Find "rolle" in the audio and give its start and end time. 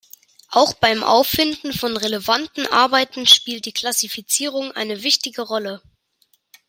5.43-5.83